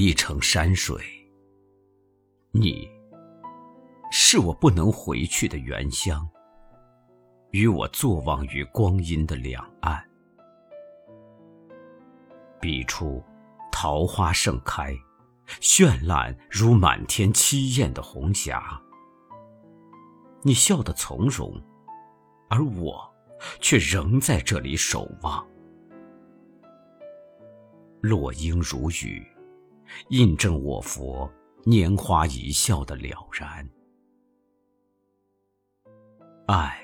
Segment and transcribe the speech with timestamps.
[0.00, 0.98] 一程山水。
[2.52, 2.88] 你，
[4.10, 6.26] 是我不能回去的原乡。
[7.50, 10.02] 与我坐望于光阴的两岸，
[12.62, 13.22] 笔出
[13.70, 14.96] 桃花盛开，
[15.60, 18.80] 绚烂如满天凄艳的红霞。
[20.40, 21.62] 你笑得从容，
[22.48, 23.06] 而我
[23.60, 25.46] 却仍在这里守望。
[28.00, 29.26] 落英如雨，
[30.08, 31.30] 印证我佛
[31.64, 33.68] 拈花一笑的了然。
[36.46, 36.76] 爱。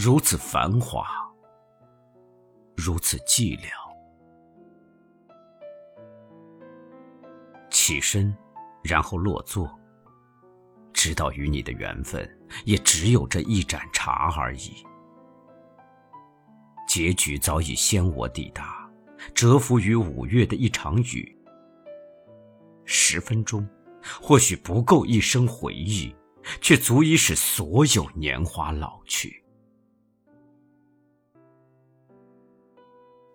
[0.00, 1.04] 如此繁华，
[2.76, 3.68] 如此寂寥。
[7.68, 8.32] 起身，
[8.84, 9.68] 然后落座。
[10.92, 12.28] 知道与你的缘分，
[12.64, 14.86] 也只有这一盏茶而已。
[16.86, 18.88] 结局早已先我抵达，
[19.34, 21.37] 蛰伏于五月的一场雨。
[22.90, 23.68] 十分钟，
[24.02, 26.10] 或许不够一生回忆，
[26.62, 29.44] 却足以使所有年华老去。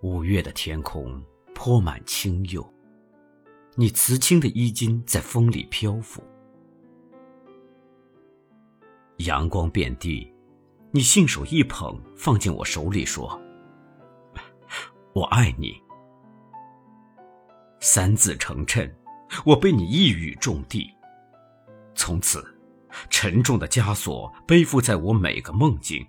[0.01, 2.67] 五月的天空泼满青釉，
[3.75, 6.23] 你瓷青的衣襟在风里漂浮。
[9.17, 10.33] 阳光遍地，
[10.89, 13.39] 你信手一捧，放进我手里，说
[15.13, 15.79] ：“我爱你。”
[17.79, 18.91] 三字成谶，
[19.45, 20.93] 我被你一语中的。
[21.95, 22.43] 从此，
[23.09, 26.05] 沉重的枷锁背负在我每个梦境。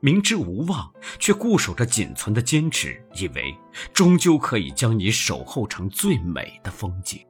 [0.00, 3.52] 明知无望，却固守着仅存的坚持，以为
[3.92, 7.20] 终究可以将你守候成最美的风景。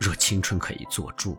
[0.00, 1.38] 若青春可以做注，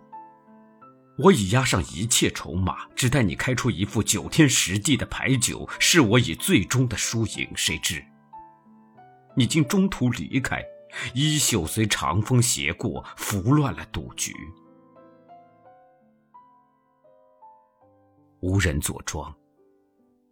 [1.18, 7.50] 我已押上一切筹码，只待你开出一副九天十地的牌九，是我以最终的输赢。
[7.56, 8.02] 谁知，
[9.40, 10.62] 你竟中途离开，
[11.16, 14.34] 衣袖随长风斜过，拂乱了赌局。
[18.42, 19.34] 无人坐庄，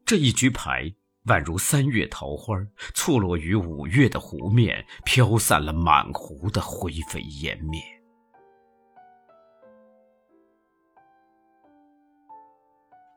[0.04, 0.94] 这一局牌
[1.28, 2.58] 宛如三月桃花，
[2.94, 7.82] 错落于五月的湖面，飘散了满湖的灰飞烟灭。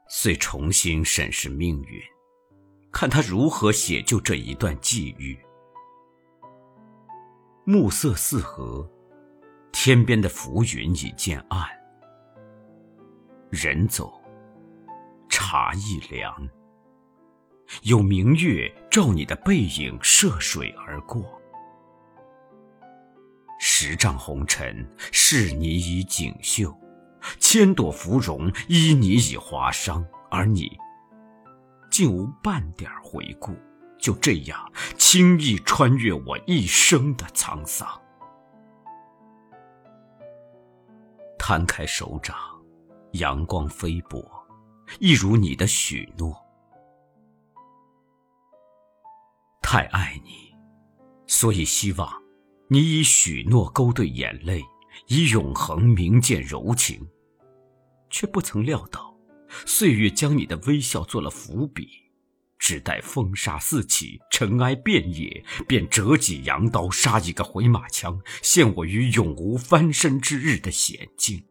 [0.09, 2.01] 遂重新审视命运，
[2.93, 5.37] 看他如何写就这一段际遇。
[7.71, 8.85] 暮色四合，
[9.71, 11.65] 天边的浮云已渐暗，
[13.49, 14.21] 人走。
[15.29, 16.49] 茶一凉，
[17.83, 21.25] 有明月照你的背影涉水而过。
[23.61, 26.77] 十丈红尘，是你以锦绣；
[27.39, 30.05] 千朵芙蓉，依你以华裳。
[30.29, 30.77] 而你，
[31.89, 33.55] 竟无半点回顾，
[34.01, 37.87] 就这样轻易穿越我一生的沧桑。
[41.39, 42.37] 摊开手掌，
[43.13, 44.25] 阳光飞薄。
[44.99, 46.37] 一如你的许诺，
[49.63, 50.53] 太爱你，
[51.29, 52.23] 所以希望
[52.67, 54.65] 你以许诺勾兑眼泪，
[55.07, 57.09] 以永恒铭鉴柔情，
[58.11, 59.17] 却不曾料到，
[59.65, 61.89] 岁月将你的微笑做了伏笔，
[62.61, 71.43] 只待风沙四起，尘埃遍野，便折戟扬刀，杀一个回马枪，陷我于永无翻身之日的险境。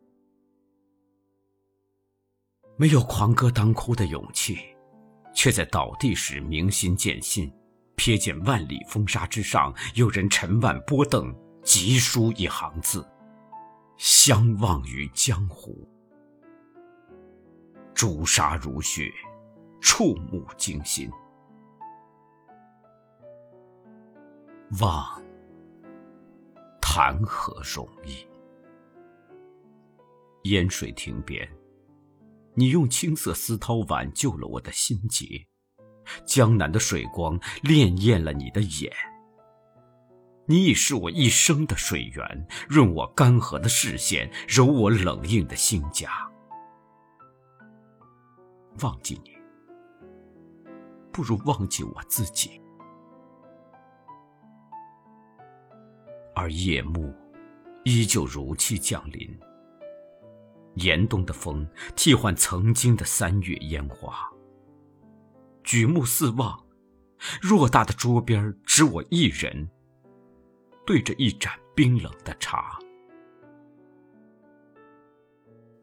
[2.78, 4.60] 没有狂歌当哭的勇气，
[5.34, 7.52] 却在倒地时明心见性，
[7.98, 13.06] 瞥见万里风沙之上，有人沉腕拨凳，急书一行字
[13.98, 15.90] ：“相忘于江湖。”
[17.94, 19.12] 朱砂如血，
[19.82, 21.10] 触目惊心。
[24.80, 25.22] 忘，
[26.82, 28.28] 谈何容易？
[30.44, 31.48] 烟水亭边。
[32.54, 35.48] 你用青色丝绦挽救了我的心结，
[36.26, 38.92] 江南的水光潋滟了你的眼。
[40.46, 46.30] 你已是我一生的水源，润我干涸的视线，柔我冷硬的心甲。
[48.82, 49.39] 忘记你，
[51.12, 52.62] 不如忘记我自己。
[56.36, 57.14] 而夜幕
[57.84, 59.40] 依旧如期降临。
[60.76, 64.30] 严冬的风替换曾经的三月烟花。
[65.64, 66.58] 举目四望，
[67.42, 69.70] 偌大的桌边只我一人，
[70.86, 72.80] 对着一盏冰冷的茶，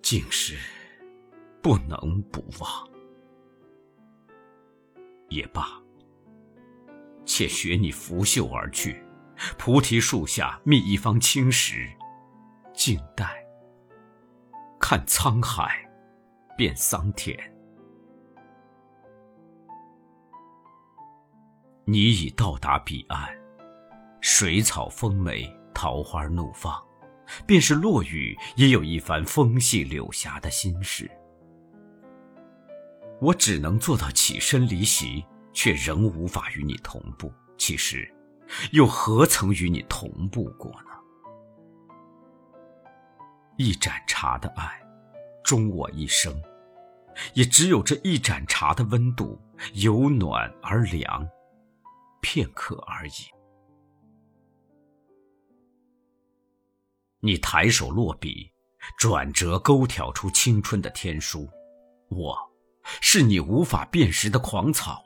[0.01, 0.57] 竟是
[1.63, 2.96] 不能不忘。
[5.29, 5.69] 也罢，
[7.25, 9.05] 且学你拂袖而去，
[9.59, 11.91] 菩提树下觅一方青石，
[12.73, 13.45] 静待，
[14.79, 15.85] 看沧海
[16.57, 17.37] 变桑田。
[21.85, 23.29] 你已到达彼岸，
[24.21, 26.83] 水草丰美，桃花怒放，
[27.47, 31.11] 便是落雨，也有一番风细柳霞的心事。
[33.21, 37.33] 我只能做到起身离席，却仍无法与你同步。
[37.57, 38.13] 其实，
[38.73, 40.91] 又何曾与你同步过呢？
[43.57, 44.81] 一盏茶的爱，
[45.43, 46.35] 终我一生，
[47.33, 49.41] 也只有这一盏茶的温度，
[49.73, 51.27] 由暖而凉，
[52.21, 53.13] 片刻而已。
[57.21, 58.53] 你抬手落笔，
[58.99, 61.49] 转折勾挑出青春的天书，
[62.11, 62.37] 我。
[63.01, 65.03] 是你无法辨识的狂草，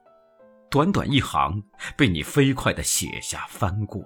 [0.70, 1.62] 短短一行，
[1.96, 4.04] 被你飞快地写下翻过。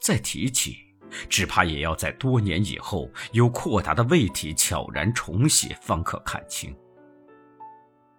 [0.00, 0.76] 再提起，
[1.28, 6.76] 只怕也要在多年以后，有扩大的胃体悄然重写，方可看清。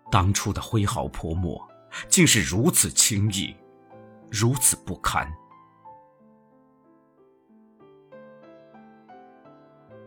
[0.09, 1.61] 当初的挥毫泼墨，
[2.07, 3.55] 竟是如此轻易，
[4.31, 5.31] 如此不堪。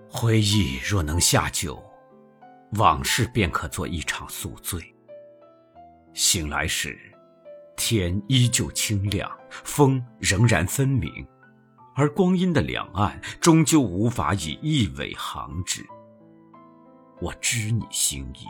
[0.08, 1.82] 回忆若能下酒。
[2.72, 4.82] 往事便可做一场宿醉。
[6.12, 6.98] 醒来时，
[7.76, 11.26] 天依旧清亮，风仍然分明，
[11.94, 15.86] 而光阴的两岸终究无法以一尾行止。
[17.20, 18.44] 我知你心意，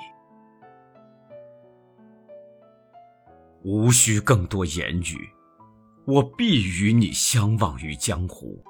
[3.62, 5.28] 无需更多言语，
[6.04, 8.60] 我必与你相忘于江湖，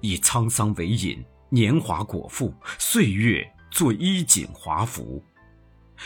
[0.00, 3.50] 以沧桑为饮，年华果腹，岁月。
[3.74, 5.20] 做衣锦华服，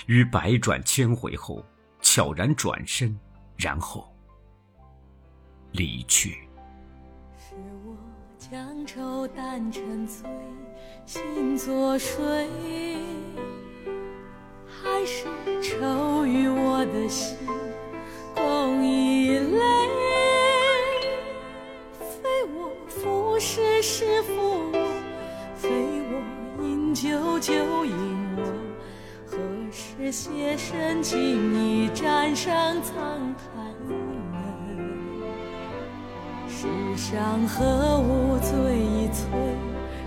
[0.07, 1.63] 于百转千回后，
[2.01, 3.15] 悄然转身，
[3.59, 4.11] 然后
[5.73, 6.49] 离去。
[7.37, 7.55] 是
[7.85, 7.95] 我
[8.39, 10.27] 将愁淡成醉，
[11.05, 12.49] 心作水，
[14.67, 15.27] 还是
[15.63, 17.37] 愁与我的心
[36.61, 36.67] 世
[36.97, 39.31] 上何物最一催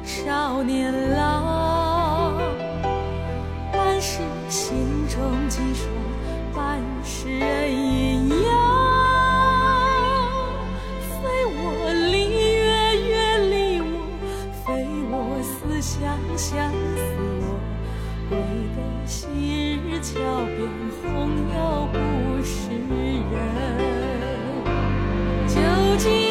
[0.03, 2.33] 少年郎？
[3.71, 4.19] 半是
[4.49, 5.87] 心中几双，
[6.53, 8.35] 半是人阴阳。
[11.21, 11.23] 非
[11.55, 11.57] 我
[12.11, 12.67] 离月
[13.07, 13.95] 月离我，
[14.65, 14.67] 非
[15.09, 16.69] 我思乡乡。
[19.05, 20.19] 昔日桥
[20.57, 20.59] 边
[21.01, 21.95] 红药不
[22.43, 22.51] 是
[23.31, 23.39] 人，
[25.47, 25.55] 究
[25.97, 26.30] 竟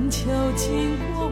[0.00, 1.30] 春秋经过我？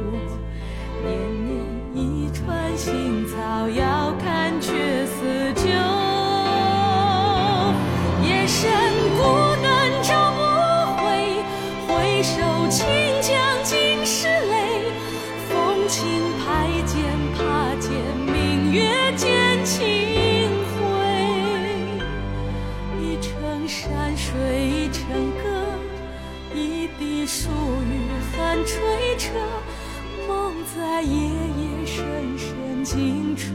[1.02, 1.08] 年
[1.46, 1.48] 年。
[1.94, 3.34] 一串新草
[3.70, 5.62] 遥看却似旧，
[8.22, 8.70] 夜深
[9.16, 9.22] 孤
[9.62, 9.66] 灯
[10.02, 10.38] 照不
[11.02, 11.08] 回，
[11.88, 12.37] 回首
[12.68, 12.87] 情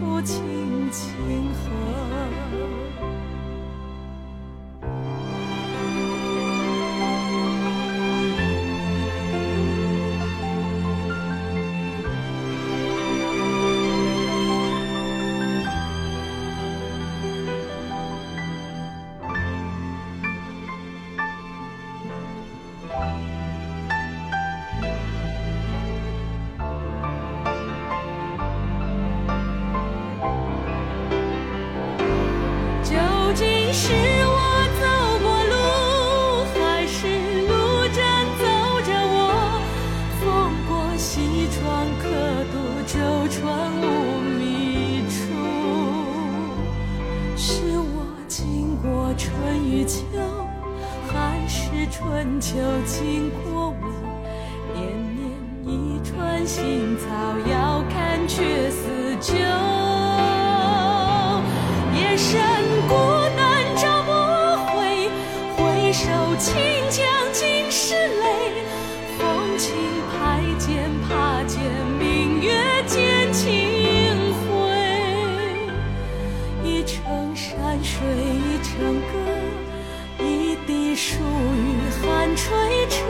[0.05, 1.82] 我轻轻和
[33.75, 34.37] 是我
[34.79, 34.85] 走
[35.23, 35.53] 过路，
[36.53, 37.07] 还是
[37.47, 37.51] 路
[37.91, 37.97] 正
[38.37, 38.45] 走
[38.85, 39.17] 着我，
[40.21, 40.23] 风
[40.67, 41.59] 过西窗，
[41.99, 42.05] 客
[42.51, 42.93] 渡舟
[43.29, 43.41] 船
[43.81, 43.83] 无
[44.37, 45.17] 觅处，
[47.35, 49.33] 是我经过春
[49.65, 50.05] 与秋，
[51.07, 52.53] 还是春秋
[52.85, 53.83] 经过我，
[54.75, 55.19] 年年
[55.65, 57.09] 一船新草，
[57.49, 58.92] 遥看却似。
[66.37, 66.55] 清
[66.89, 68.63] 江尽是泪，
[69.17, 69.73] 风轻
[70.11, 71.59] 拍肩，怕剑
[71.99, 72.51] 明月
[72.87, 74.43] 见清辉。
[76.63, 79.13] 一程山水一程歌，
[80.23, 83.05] 一滴疏雨寒吹彻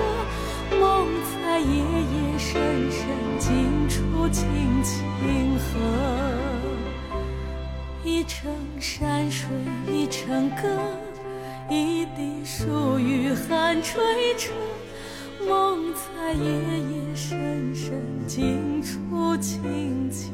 [0.77, 1.07] 梦
[1.41, 3.07] 在夜夜深深。
[3.39, 4.45] 尽处清
[4.83, 5.63] 清河，
[8.03, 9.47] 一程山水
[9.91, 11.12] 一程歌。
[11.69, 14.03] 一滴疏雨寒吹
[14.37, 14.51] 彻，
[15.47, 20.33] 梦在夜夜深深尽处尽清。